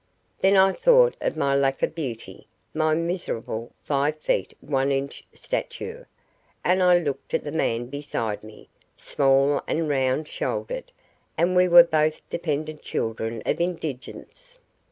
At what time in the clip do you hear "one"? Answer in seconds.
4.59-4.91